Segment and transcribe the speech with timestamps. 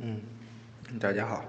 [0.00, 0.20] 嗯，
[1.00, 1.42] 大家好。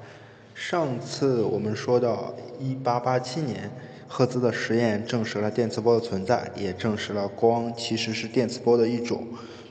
[0.56, 3.70] 上次我们说到，一八八七年，
[4.08, 9.24] 赫兹的实验证实了电磁波的存在，也证实了光其实是电磁波的一种，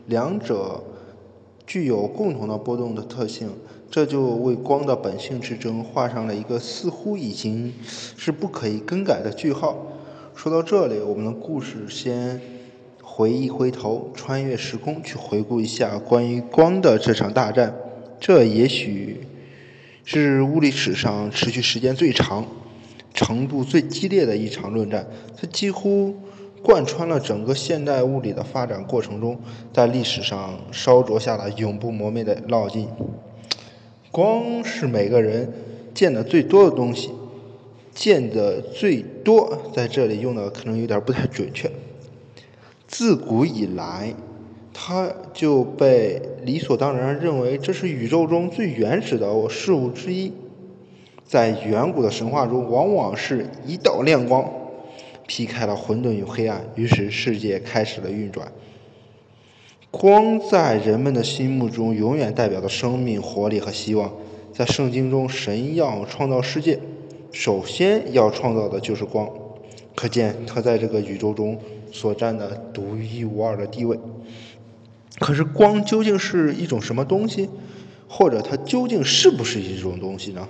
[0.07, 0.81] 两者
[1.67, 3.51] 具有共同的波动的特性，
[3.91, 9.77] 这就为光的本性之争画上了一个似乎已经是不可以更改的句号。
[10.37, 12.41] 说到这里，我们的故事先
[13.03, 17.75] 回一回头，穿越时空去回顾一下关于光的这场大战。
[18.21, 19.21] 这也许
[20.05, 22.47] 是物理史上持续时间最长、
[23.15, 25.07] 程度最激烈的一场论战。
[25.37, 26.17] 它几乎
[26.63, 29.41] 贯穿了整个现代物理的发展过程中，
[29.73, 32.89] 在历史上烧灼下了永不磨灭的烙印。
[34.11, 35.53] 光是每个人
[35.95, 37.11] 见的最多的东西，
[37.95, 41.71] 见的最多，在这里用的可能有点不太准确。
[42.87, 44.15] 自古以来。
[44.73, 50.33] 它就被理所当然认为这是宇宙中最原始的事物之一。
[51.25, 54.49] 在远古的神话中，往往是一道亮光
[55.27, 58.51] 劈开了混沌与黑暗，于是世界开始了运转。
[59.91, 64.11] 光在人们的心目中永远代表着生命、活力和希望。
[64.53, 66.79] 在圣经中，神要创造世界，
[67.31, 69.29] 首先要创造的就是光，
[69.95, 71.59] 可见它在这个宇宙中
[71.93, 73.99] 所占的独一无二的地位。
[75.19, 77.49] 可是光究竟是一种什么东西，
[78.09, 80.49] 或者它究竟是不是一种东西呢？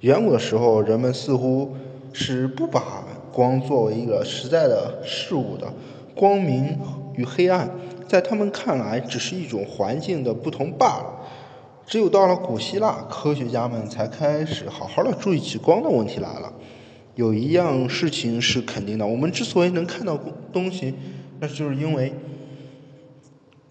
[0.00, 1.74] 远古的时候，人们似乎
[2.12, 5.72] 是不把光作为一个实在的事物的。
[6.14, 6.78] 光明
[7.14, 7.70] 与黑暗，
[8.06, 11.06] 在他们看来只是一种环境的不同罢了。
[11.86, 16.52] 只有到了古希腊，科学家们才开始好好的注意起光的问题来了。
[17.14, 20.18] 有一样事情是肯定的：我们之所以能看到
[20.52, 20.94] 东西，
[21.38, 22.12] 那就是因为。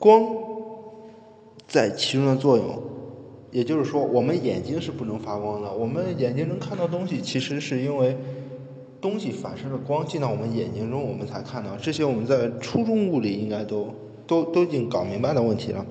[0.03, 0.21] 光
[1.65, 2.77] 在其中的作用，
[3.51, 5.71] 也就是说，我们眼睛是不能发光的。
[5.71, 8.17] 我们眼睛能看到东西，其实是因为
[8.99, 11.77] 东西反射的光进到我们眼睛中，我们才看到。
[11.81, 13.95] 这些我们在初中物理应该都
[14.27, 15.85] 都都已经搞明白的问题了。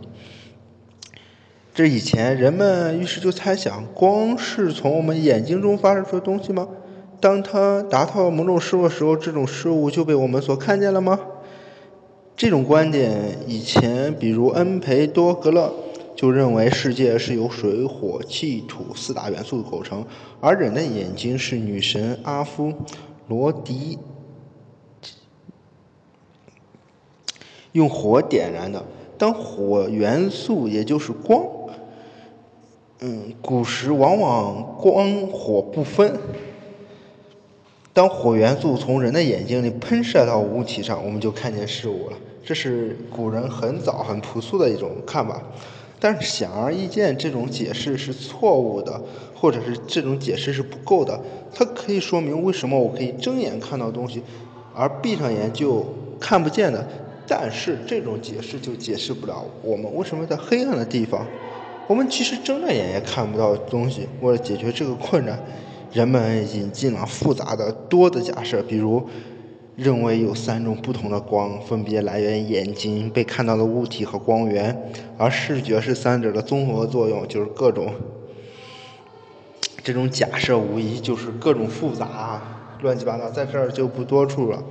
[1.73, 6.69] 这以前人们于是就猜想，光是从我们眼睛中发射出的东西吗？
[7.19, 11.19] 当它达到某种事物的时候，这种事物就被我们所看见了吗？
[12.37, 15.73] 这种观点以前，比如恩培多格勒
[16.17, 20.05] 就认为世界是由水、火、气、土四大元素构成，
[20.41, 22.73] 而人的眼睛是女神阿夫
[23.29, 23.99] 罗狄
[27.73, 28.85] 用火点燃的。
[29.17, 31.45] 当火元素也就是光，
[33.01, 36.19] 嗯，古时往往光火不分。
[37.95, 42.17] 当火元素从人的眼睛里喷射到物体上，我们就看见事物了。
[42.43, 45.43] 这是古人很早很朴素的一种看法。
[46.01, 49.01] 但是显而易见，这种解释是错误的，
[49.35, 51.21] 或者是这种解释是不够的。
[51.55, 54.23] 它可以说明为什么我可以睁眼看到东西，
[54.75, 55.87] 而闭上眼就
[56.19, 56.85] 看不见的。
[57.27, 61.25] 但是这种解释就解释不了我们为什么在黑暗的地方，
[61.87, 64.09] 我们其实睁着眼也看不到东西。
[64.23, 65.39] 为了解决这个困难。
[65.93, 69.07] 人们引进了复杂的多的假设，比如
[69.77, 77.93] 认为有三种不同的光，分别来源眼睛、被看到的物体和光源，而视觉是三者的综合作用，就是各种
[79.85, 82.41] 这种假设无疑就是各种复杂、
[82.81, 84.63] 乱七八糟，在这儿就不多处了。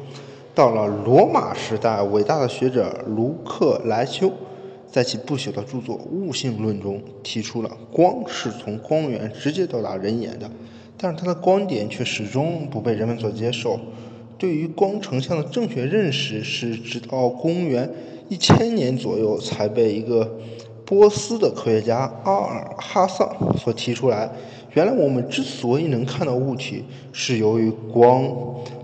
[0.55, 4.31] 到了罗马时代，伟大的学者卢克莱修
[4.89, 10.49] 在其不朽的著作《物性论》中提出了光是从光源直接到达人眼的。
[11.01, 13.79] 但是它的观点却始终不被人们所接受。
[14.38, 17.89] 对于光成像的正确认识，是直到公元
[18.29, 20.40] 一千年左右才被一个
[20.85, 24.31] 波斯的科学家阿尔哈桑所提出来。
[24.73, 28.23] 原来我们之所以能看到物体，是由于光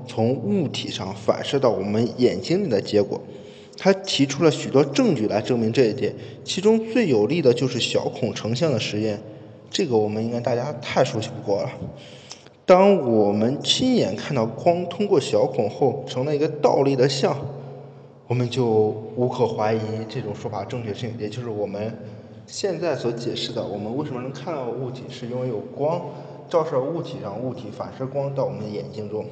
[0.07, 3.21] 从物体上反射到我们眼睛里的结果。
[3.77, 6.13] 他提出了许多证据来证明这一点，
[6.43, 9.19] 其中最有力的就是小孔成像的实验。
[9.69, 11.69] 这个我们应该大家太熟悉不过了。
[12.65, 17.37] 当我们亲眼看到光通过小孔后成了一个倒立的像，
[18.27, 18.65] 我们就
[19.15, 21.97] 无可怀疑这种说法正确性，也就是我们
[22.45, 26.01] 现在所解释的，我们为什么能看到物体，是因为有光
[26.49, 29.25] 照射物体，让物体反射光到我们的眼睛中。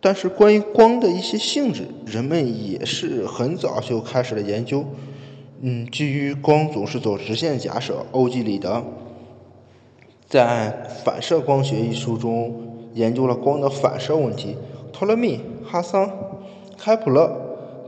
[0.00, 4.84] 但是关于光的一些性质，人们也是很早就开始了研究。
[5.62, 8.84] 嗯，基于光总是走直线假设，欧几里得
[10.28, 12.54] 在《反射光学》一书中
[12.92, 14.54] 研究了光的反射问题。
[14.92, 16.10] 托勒密、哈桑、
[16.76, 17.30] 开普勒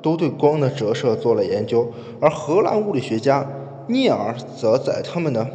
[0.03, 3.47] 都对光的折射做了研究，而荷兰物理学家
[3.87, 5.47] 聂尔则在他们的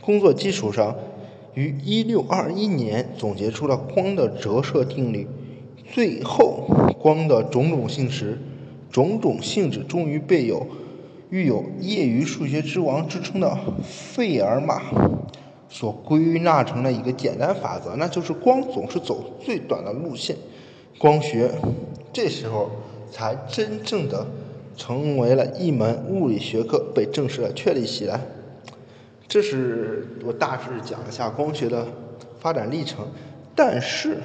[0.00, 0.96] 工作基础上，
[1.54, 5.28] 于1621年总结出了光的折射定律。
[5.92, 6.64] 最后，
[6.98, 8.40] 光的种种性质、
[8.90, 10.66] 种种性质终于被有
[11.32, 14.82] 育有“业余数学之王”之称的费尔马
[15.66, 20.36] 所归纳成了一个简单法则，那就是光总是走最短的路线。
[20.98, 21.50] 光学
[22.12, 22.70] 这时候
[23.10, 24.26] 才真正的
[24.76, 28.20] 成为了一门物理学科，被正式的确立起来。
[29.26, 31.86] 这是我大致讲一下光学的
[32.40, 33.06] 发展历程，
[33.56, 34.18] 但是。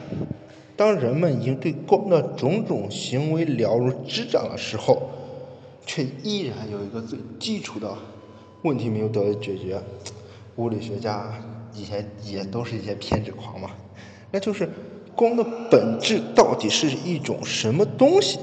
[0.75, 5.01] 当人们已经对光的种种行为了如指掌的时候，
[5.87, 7.91] 却依然有一个最基础的
[8.61, 9.81] 问题没有得到解决。
[10.57, 11.33] 物理学家
[11.73, 13.71] 以前也都是一些偏执狂嘛，
[14.31, 14.69] 那就是
[15.15, 18.37] 光的本质到底是一种什么东西？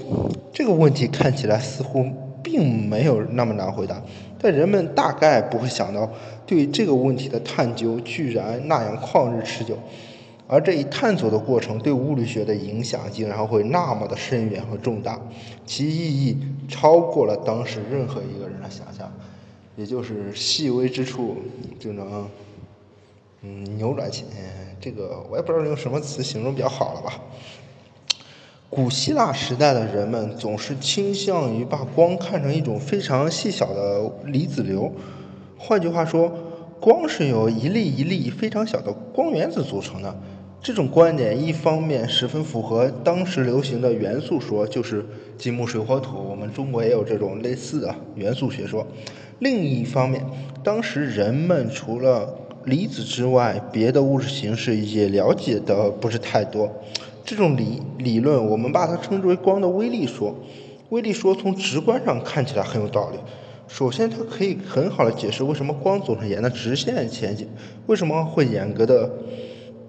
[0.52, 2.04] 这个问题看起来似乎
[2.42, 4.00] 并没有那么难回答，
[4.38, 6.08] 但人们大概不会想到，
[6.46, 9.76] 对这个问题的探究居然那样旷日持久。
[10.46, 15.18] 而这一探索的过程对物理学的影响竟然会那么的深远和重大，
[15.64, 16.36] 其意义
[16.68, 19.10] 超过了当时任何一个人的想象，
[19.74, 21.38] 也就是细微之处
[21.80, 22.28] 就能，
[23.40, 24.24] 嗯，扭转起，
[24.78, 27.18] 这个我也不知道用什么词形容比较好了吧。
[28.68, 34.92] 古希腊时代的人们总是倾向于把光看成一种非常细小的离子流，
[35.56, 36.30] 换句话说，
[36.80, 40.14] 光是由一粒一粒非常小的光原子组成的。
[40.64, 45.04] 这种观点一方面十分符合当时流行的元素说，就是
[45.36, 46.16] 金木水火土。
[46.16, 48.86] 我们中国也有这种类似的元素学说。
[49.40, 50.24] 另一方面，
[50.62, 52.34] 当时人们除了
[52.64, 56.72] 离子之外，别的物质形式也了解的不是太多。
[57.26, 60.34] 这种理理论，我们把它称之为光的微粒说。
[60.88, 63.18] 微粒说从直观上看起来很有道理。
[63.68, 67.46] 首先，它可以很好的解释为什么光总是沿着直线前进，
[67.86, 69.10] 为什么会严格的。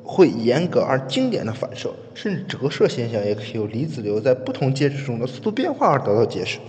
[0.06, 6.60] 会严格而经典的反射，甚至折射现象，也可以由离子流在不同介质中的速度变化而得到解释。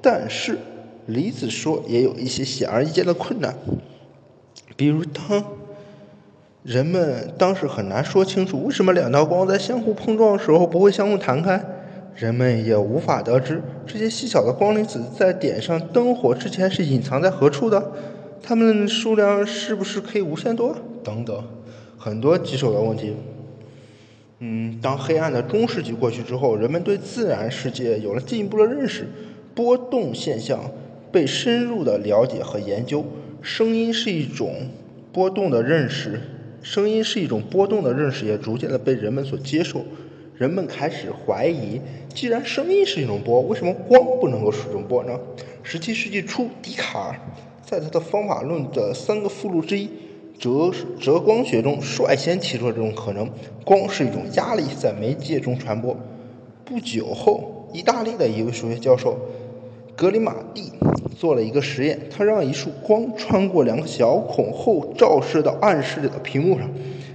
[0.00, 0.56] 但是，
[1.06, 3.54] 离子说也有一些显而易见的困难，
[4.76, 5.44] 比如当
[6.62, 11.62] 人们当时很难说清楚为什么两道光在相互碰撞的时候不会相互弹开，
[12.14, 17.92] 人们也无法得知这些细小的光离子在点上灯火之前是隐藏在何处的，
[18.42, 21.44] 它们数量是不是可以无限多等等。
[22.04, 23.14] 很多棘手的问题。
[24.40, 29.08] 嗯，当黑暗的中世纪过去之后，人们对自然世界有了进一步的认识，
[29.54, 30.70] 波动现象
[31.10, 33.02] 被深入的了解和研究，
[33.40, 34.68] 声音是一种
[35.14, 36.20] 波动的认识，
[36.60, 39.82] 声音是一种波动的认识也逐渐的被人们所接受。
[40.36, 41.80] 人们开始怀疑，
[42.12, 45.18] 既然声音是一种波，为什么光不能够是一种波呢？
[45.62, 47.18] 十七世纪初，笛卡尔
[47.64, 49.88] 在他的方法论的三个附录之一。
[50.38, 50.70] 折
[51.00, 53.28] 折光学中率先提出了这种可能，
[53.64, 55.96] 光是一种压力在媒介中传播。
[56.64, 59.16] 不久后，意大利的一位数学教授
[59.96, 60.72] 格里马蒂
[61.16, 66.68] 做了一个实验，他让一束光穿过两个小孔后照射到暗室里的屏幕上，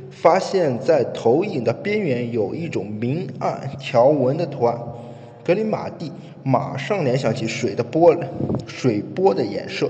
[0.09, 4.79] 发现在投影的边缘有一种明暗条纹的图案。
[5.43, 6.11] 格里马蒂
[6.43, 8.15] 马上联想起水的波
[8.65, 9.89] 水波的衍射。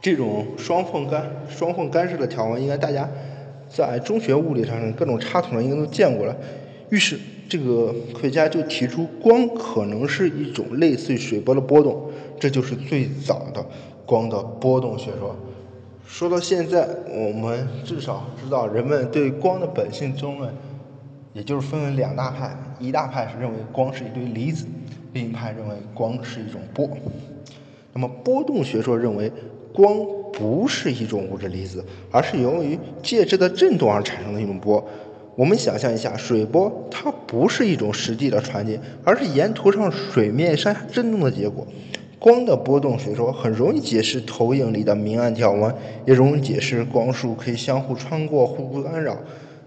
[0.00, 3.08] 这种双缝干双缝干式的条纹，应该大家
[3.68, 6.36] 在中学物理上各种插图上应该都见过了。
[6.90, 13.64] 于是，这个科学家就提出，光可能是一种类似于水波的波动，这就是最早的
[14.06, 15.36] 光的波动学说。
[16.06, 20.50] 说到现在，我们至少知道人们对光的本性争论，
[21.34, 24.64] 也就是分为两大派：一大派是认为光是一堆离子，
[25.12, 26.88] 另一派认为光是一种波。
[27.92, 29.30] 那么，波动学说认为。
[29.78, 29.96] 光
[30.32, 34.84] 不是一种物质粒子，而是由于介质的振动而产生的一种波。
[35.36, 41.64] 我们想象一下，水波它不是一种实际的传递，而是沿途上水面上下振动的结果。
[42.18, 45.72] 光的波动学说很容易解释投影里的明暗条纹，
[46.04, 49.16] 也容易解释光束可以相互穿过、互不干扰。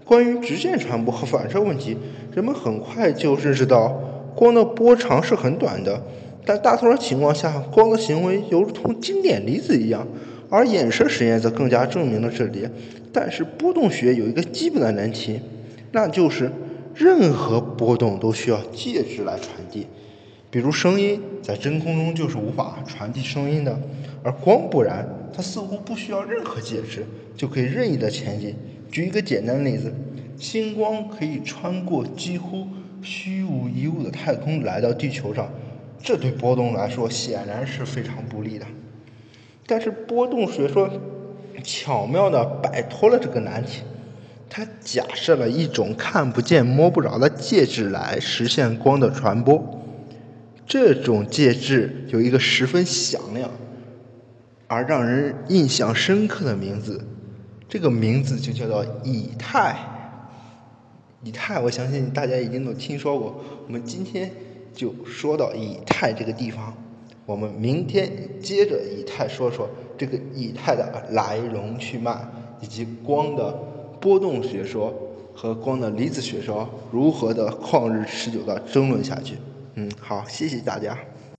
[0.04, 1.96] 关于直线传播和反射问题，
[2.34, 3.98] 人们很快就认识到，
[4.36, 6.02] 光的波长是很短的。
[6.44, 10.06] 但大多数情况下，光的行为犹如同经典离子一样，
[10.50, 12.70] 而衍射实验则更加证明了这点。
[13.12, 15.38] 但是波动学有一个基本的难题，
[15.92, 16.50] 那就是
[16.94, 19.86] 任何波动都需要介质来传递。
[20.50, 23.78] 比如声音在真空中就是无法传递声音的，
[24.22, 27.06] 而光不然，它似乎不需要任何介质
[27.36, 28.54] 就可以任意的前进。
[28.90, 29.92] 举一个简单的例子，
[30.36, 32.66] 星光可以穿过几乎
[33.00, 35.50] 虚无一物的太空来到地球上。
[36.02, 38.66] 这对波动来说显然是非常不利的。
[39.66, 40.90] 但是波动学说
[41.62, 43.82] 巧妙地摆脱了这个难题，
[44.50, 49.80] 它假设了一种看不见摸不着的介质来实现光的传播。
[50.66, 53.50] 这种介质有一个十分响亮
[54.66, 57.04] 而让人印象深刻的名字，
[57.68, 59.76] 这个名字就叫做以太。
[61.22, 63.44] 以太，我相信大家一定都听说过。
[63.66, 64.30] 我们今天
[64.74, 66.74] 就说到以太这个地方，
[67.26, 68.10] 我们明天
[68.40, 72.16] 接着以太说说这个以太的来龙去脉，
[72.60, 73.52] 以及光的
[74.00, 74.92] 波动学说
[75.34, 79.36] 和光的离子学说如何的旷日持久的争论下去。
[79.74, 80.98] 嗯，好，谢谢大家。